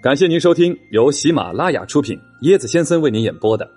[0.00, 3.66] 感谢您收听由喜马拉雅出品、椰子先生为您演播的《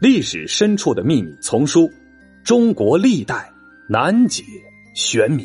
[0.00, 1.82] 历史深处的秘密》丛书
[2.42, 3.52] 《中国历代
[3.86, 4.42] 难解
[4.94, 5.42] 玄谜》，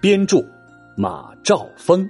[0.00, 0.38] 编著
[0.96, 2.08] 马兆峰。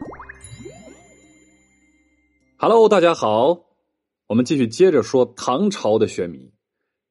[2.58, 3.58] Hello，大家好，
[4.26, 6.52] 我们继续接着说唐朝的玄谜。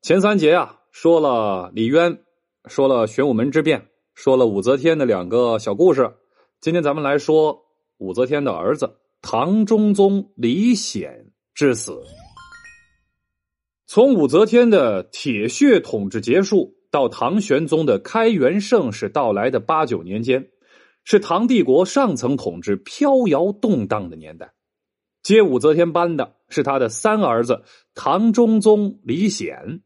[0.03, 2.19] 前三节啊，说了李渊，
[2.67, 6.13] 说了玄武门之变，说了武则天的两个小故事。
[6.61, 7.65] 今天咱们来说
[7.97, 8.97] 武则天的儿子。
[9.27, 11.99] 唐中宗李显之死，
[13.87, 20.49] 从武则天的铁血统治结束到唐玄宗的开元盛世到来的八九年间，
[21.03, 24.53] 是唐帝国上层统治飘摇动荡的年代。
[25.23, 27.63] 接武则天班的是他的三儿子
[27.95, 29.81] 唐中宗李显。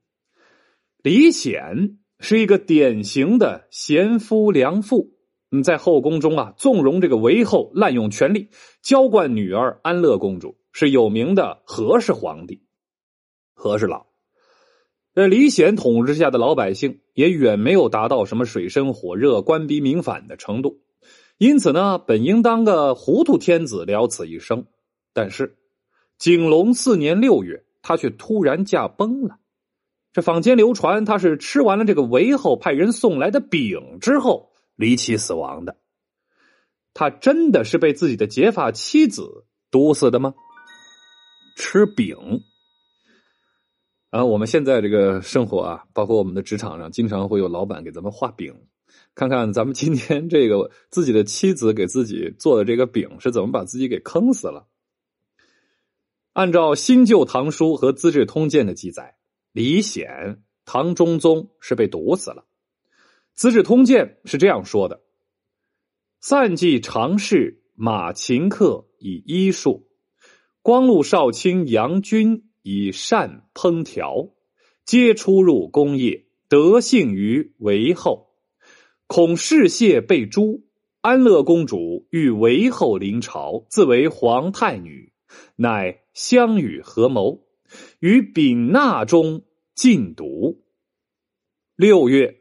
[1.02, 5.18] 李显是一个典型的贤夫良父。
[5.52, 8.50] 嗯，在后宫中啊，纵容这个韦后滥用权力，
[8.84, 12.62] 娇惯女儿安乐公主，是有名的和氏皇帝。
[13.56, 14.06] 和事佬，
[15.14, 20.82] 这李显统治下的老百姓也远没有达到什么水深火热、官逼民反的程度，
[21.38, 24.68] 因此呢，本应当个糊涂天子了此一生。
[25.14, 25.58] 但是，
[26.18, 29.40] 景龙四年六月，他却突然驾崩了。
[30.14, 34.49] 这坊间流传，他是吃完了这个韦后派人送来的饼之后。
[34.80, 35.76] 离奇死亡的，
[36.94, 40.36] 他真的是被自己的结发妻子毒死的吗？
[41.58, 42.46] 吃饼
[44.10, 44.24] 啊！
[44.24, 48.56] 我们现在这个生活啊，包括我们的职场上，经常会有老板给咱们画饼，
[49.16, 54.66] 看看咱们今天这个自己的妻子给自己做的这个饼是怎么把自己给坑死了。
[56.32, 59.18] 按照《新旧唐书》和《资治通鉴》的记载，
[59.52, 62.44] 李显唐中宗是被毒死了。
[63.40, 65.00] 《资治通鉴》是这样说的
[66.20, 69.88] ：“散骑常侍马秦客以医术，
[70.62, 74.34] 光禄少卿杨军以善烹调，
[74.84, 78.28] 皆出入宫业，得幸于韦后。
[79.08, 80.66] 恐侍谢被诛，
[81.00, 85.14] 安乐公主欲韦后临朝，自为皇太女，
[85.56, 87.48] 乃相与合谋，
[88.02, 89.44] 于丙纳中
[89.76, 90.62] 禁毒。
[91.78, 92.36] 六月。”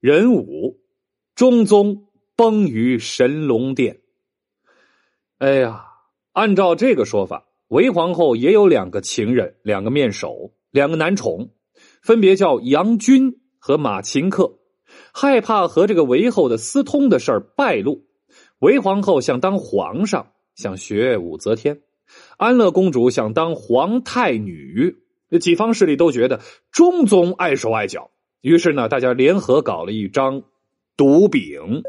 [0.00, 0.80] 壬午，
[1.34, 4.00] 中宗崩于神龙殿。
[5.36, 5.84] 哎呀，
[6.32, 11.50] 按照这个说法，韦皇后也有两个情人，两个面首，两个男宠，
[12.00, 14.58] 分别叫杨军和马秦客。
[15.12, 18.06] 害怕和这个韦后的私通的事儿败露，
[18.58, 21.76] 韦皇后想当皇上，想学武则天；
[22.38, 24.96] 安乐公主想当皇太女。
[25.38, 26.40] 几方势力都觉得
[26.72, 28.10] 中宗碍手碍脚。
[28.40, 30.42] 于是呢，大家联合搞了一张
[30.96, 31.82] 毒饼。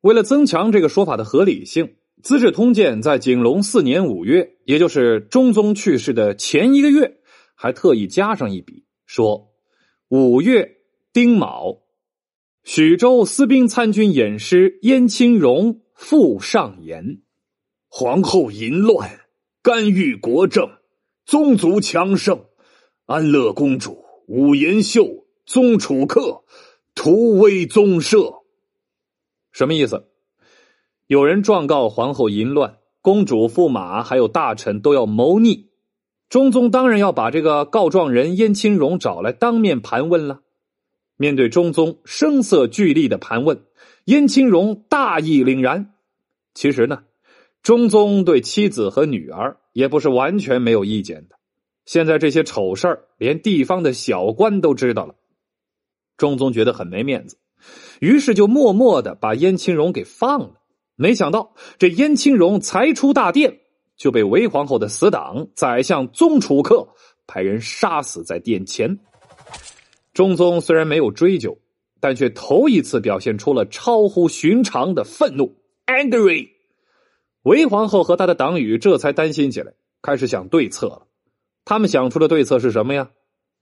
[0.00, 1.86] 为了增强这个说法的合理性，
[2.22, 7.18] 《资治通鉴》在景龙四年五月，也就是中宗去世的前一个月，
[7.56, 9.50] 还特意加上一笔，说
[10.08, 10.76] ：“五月
[11.12, 11.82] 丁卯，
[12.62, 17.22] 许州司兵参军演师燕青荣复上言：
[17.88, 19.18] 皇后淫乱，
[19.62, 20.70] 干预国政，
[21.26, 22.44] 宗族强盛，
[23.06, 26.44] 安乐公主。”武延秀、宗楚客
[26.94, 28.42] 图威宗社，
[29.52, 30.06] 什么意思？
[31.06, 35.70] 有人状告皇后淫乱，公主、驸马还有大臣都要谋逆。
[36.28, 40.42] 中宗当然要把这个告状人燕青荣找来当面盘问了。
[41.16, 43.62] 面对中宗声色俱厉的盘问，
[44.04, 45.94] 燕青荣大义凛然。
[46.52, 47.04] 其实呢，
[47.62, 51.37] 中宗对妻子和女儿也不是完全没有意见的。
[51.88, 55.14] 现在这些丑事儿，连地方的小官都知道了。
[56.18, 57.38] 中宗觉得很没面子，
[57.98, 60.60] 于是就默默的把燕青荣给放了。
[60.96, 63.60] 没想到这燕青荣才出大殿，
[63.96, 66.88] 就被韦皇后的死党宰相宗楚客
[67.26, 68.98] 派人杀死在殿前。
[70.12, 71.56] 中宗虽然没有追究，
[72.00, 75.56] 但却头一次表现出了超乎寻常的愤怒
[75.86, 76.50] （angry）。
[77.44, 81.07] 韦皇后和他的党羽这才担心起来，开始想对策了。
[81.68, 83.10] 他们想出的对策是什么呀？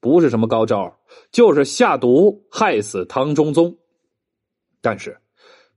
[0.00, 0.96] 不是什么高招，
[1.32, 3.78] 就是下毒害死唐中宗。
[4.80, 5.18] 但是，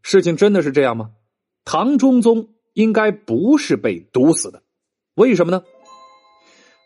[0.03, 1.09] 事情真的是这样吗？
[1.65, 4.61] 唐中宗应该不是被毒死的，
[5.15, 5.63] 为什么呢？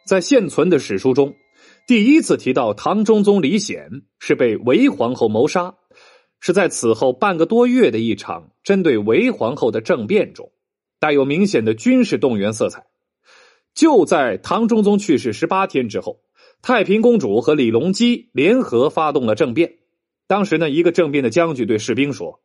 [0.08, 1.36] 在现存的史书中，
[1.88, 5.76] 第一次提到唐中宗李显是被韦皇后谋杀，
[6.40, 10.54] 是在此后半个多月的一场针对韦皇后的政变中，
[11.02, 12.86] 带有明显的军事动员色彩。
[13.74, 16.22] 就在唐中宗去世十八天之后，
[16.62, 19.80] 太平公主和李隆基联合发动了政变。
[20.28, 22.42] 当时呢，一个政变的将军对士兵说：“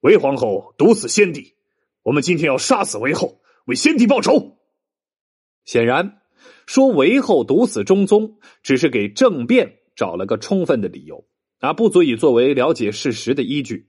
[0.00, 1.54] 韦皇后毒死先帝，
[2.02, 4.56] 我们今天要杀死韦后，为先帝报仇。
[5.64, 6.22] 显然，
[6.66, 11.26] 说韦后毒死中宗，只是给政变找了个充分的理由，
[11.60, 13.88] 啊，不足以作为了解事实的依据。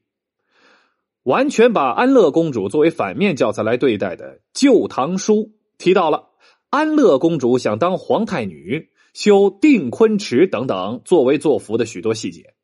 [1.23, 5.35] 完全把安乐公主作为反面教材来对待的《旧唐书》
[5.77, 6.29] 提到了
[6.69, 12.55] 安乐公主想当皇太女、修定坤池等等作威作福的许多细节，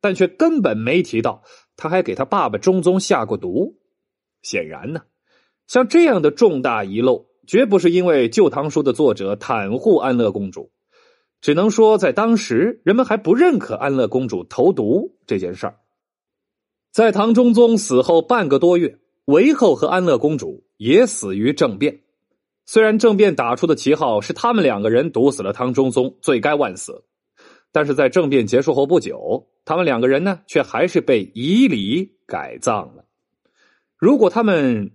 [0.00, 1.42] 但却根本没提到
[1.76, 3.78] 她还给她爸爸中宗下过毒。
[4.40, 5.02] 显然呢，
[5.66, 10.70] 像这样的重大遗漏，绝不是因为《旧唐书》的作者袒护安乐公主，
[11.40, 15.80] 只能说在当时人们还不认可安乐公主投毒这件事儿。
[16.90, 22.00] 在唐中宗死后半个多月，韦后和安乐公主也死于政变。
[22.70, 27.02] 虽然政变打出的旗号是他们两个人毒死了唐中宗，罪该万死，
[27.72, 33.06] 但是在政变结束后不久，他们两个人呢，却还是被以礼改葬了。
[33.96, 34.90] 如果他们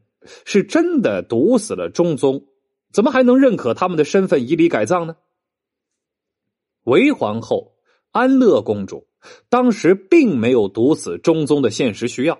[0.45, 2.45] 是真的毒死了中宗，
[2.91, 5.15] 怎么还能认可他们的身份以礼改葬呢？
[6.83, 7.73] 韦皇后、
[8.11, 9.07] 安乐公主。
[9.49, 12.39] 当时并没有毒死中宗的现实需要，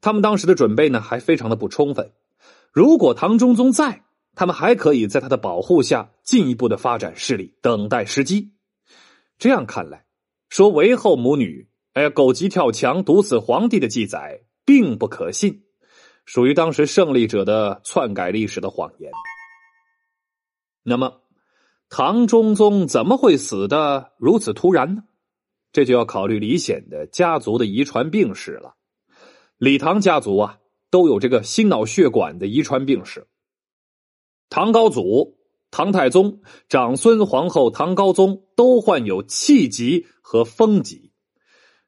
[0.00, 2.12] 他们当时的准备呢还非常的不充分。
[2.72, 4.04] 如果唐中宗在，
[4.36, 8.52] 他们还可以在他的保护下进一步的发展势力，等待时机。
[9.38, 10.04] 这样看来，
[10.48, 15.62] 说韦后母女哎狗急跳墙毒死皇帝的记载并不可信，
[16.26, 19.10] 属于当时胜利者的篡改历史的谎言。
[20.82, 21.22] 那么，
[21.88, 25.04] 唐中宗怎么会死的如此突然呢？
[25.72, 28.76] 这就要考虑李显的家族的遗传病史了。
[29.56, 30.58] 李唐家族啊，
[30.90, 33.26] 都有这个心脑血管的遗传病史。
[34.48, 35.38] 唐高祖、
[35.70, 41.12] 唐太宗、长孙皇后唐高宗都患有气疾和风疾，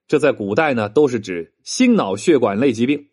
[0.07, 3.09] 这在古代呢都是指心脑血管类疾病。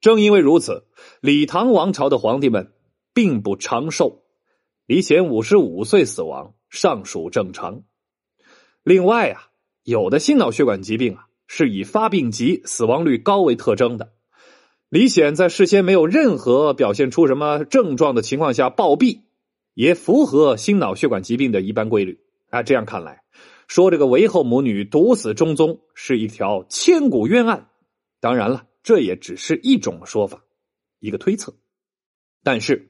[0.00, 0.86] 正因为如此，
[1.20, 2.72] 李唐王朝的皇帝们
[3.12, 4.22] 并不长寿。
[4.86, 7.82] 李显五十五岁死亡，尚属正常。
[8.82, 9.50] 另外啊。
[9.86, 14.14] 有的心脑血管疾病啊，是以发病急、死亡率高为特征的。
[14.96, 19.20] 李显在事先没有任何表现出什么症状的情况下暴毙，
[19.74, 22.62] 也符合心脑血管疾病的一般规律啊。
[22.62, 23.22] 这样看来，
[23.68, 27.68] 说这个韦后母女毒死中宗是一条千古冤案。
[28.20, 30.44] 当然了，这也只是一种说法，
[30.98, 31.54] 一个推测。
[32.42, 32.88] 但是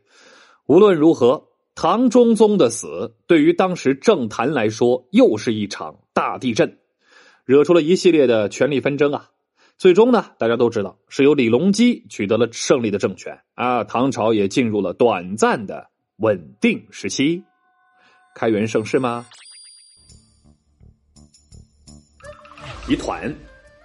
[0.66, 6.78] 无论如何，唐中宗的死对于当时政坛来说，又是一场大地震。
[7.44, 9.30] 惹出了一系列的权力纷争啊！
[9.78, 17.44] 最终呢，大家都知道是由李隆基取得了胜利的政权啊，唐朝也进入了短暂的稳定时期。
[18.34, 19.26] 开元盛世吗？
[22.88, 23.34] 一团，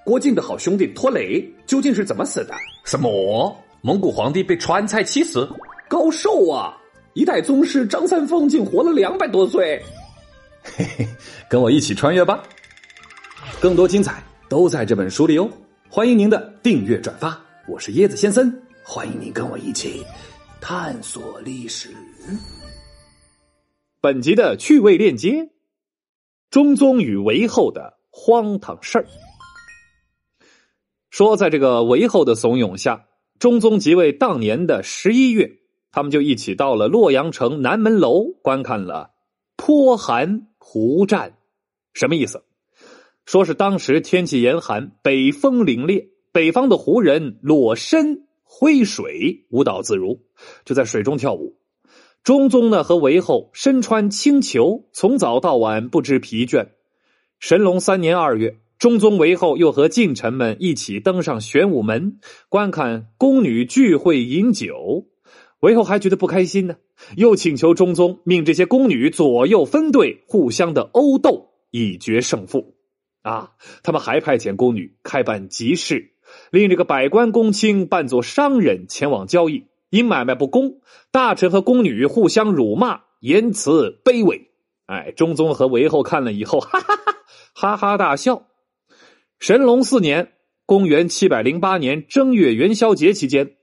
[0.05, 2.53] 郭靖的好兄弟拖雷究竟是怎么死的？
[2.85, 3.57] 什么？
[3.81, 5.49] 蒙古皇帝被川菜气死？
[5.89, 6.77] 高寿啊！
[7.15, 9.83] 一代宗师张三丰竟活了两百多岁。
[10.63, 11.07] 嘿嘿，
[11.49, 12.41] 跟我一起穿越吧！
[13.59, 15.49] 更多精彩都在这本书里哦！
[15.93, 18.49] 欢迎您的订阅转发，我是椰子先生，
[18.81, 20.01] 欢迎您跟我一起
[20.61, 21.89] 探索历史。
[23.99, 25.49] 本集的趣味链接：
[26.49, 29.05] 中宗与韦后的荒唐事儿。
[31.09, 33.07] 说，在这个韦后的怂恿下，
[33.37, 35.51] 中宗即位当年的十一月，
[35.91, 39.11] 他们就一起到了洛阳城南门楼观看了
[39.57, 41.37] 泼寒湖战，
[41.93, 42.41] 什么意思？
[43.25, 50.21] 说是当时天气严寒，北风凛冽，北方的胡人裸身挥水，舞蹈自如，
[50.65, 51.57] 就在水中跳舞。
[52.23, 56.67] 中宗呢和韦后身穿青裘，从早到晚不知疲倦。
[57.39, 65.07] 神龙三年二月，中宗韦后又和近臣们一起登上玄武门，观看宫女聚会饮酒。
[65.61, 66.75] 韦后还觉得不开心呢，
[67.15, 72.75] 又请求中宗命这些宫女左右分队，互相的殴斗，以决胜负。
[73.21, 73.51] 啊，
[73.83, 76.13] 他们还派遣宫女开办集市，
[76.51, 79.67] 令这个百官公卿扮作商人前往交易。
[79.89, 80.79] 因买卖不公，
[81.11, 84.49] 大臣和宫女互相辱骂，言辞卑微。
[84.85, 87.15] 哎，中宗和韦后看了以后，哈哈哈
[87.53, 88.47] 哈哈大笑。
[89.37, 90.31] 神龙四年
[90.65, 93.57] （公元七百零八年）正月元宵节期间，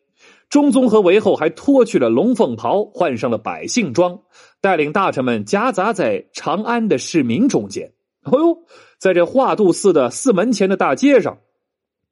[0.51, 4.21] 中宗和韦后还脱去了龙凤袍，换上了百姓装，
[4.61, 7.95] 带领大臣们夹杂在长安的市民中间。
[8.25, 8.67] 哎呦！
[8.99, 11.39] 在这化渡寺的寺门前的大街上，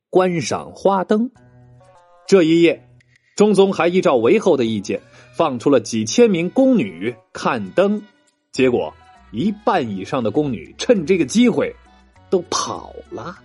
[0.09, 1.33] 观赏花灯。
[2.29, 2.89] 这一夜，
[3.37, 5.01] 中宗还依照韦后的意见，
[5.37, 8.03] 放出了几千名宫女看灯。
[8.53, 8.95] 结果，
[9.33, 11.75] 一半以上的宫女趁这个机会
[12.31, 13.37] 都跑了。